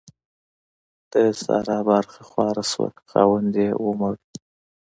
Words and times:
د 1.11 1.13
سارا 1.41 1.79
برخه 1.89 2.21
خواره 2.29 2.63
شوه؛ 2.71 2.89
خاوند 3.09 3.53
يې 3.61 3.69
ومړ. 3.85 4.13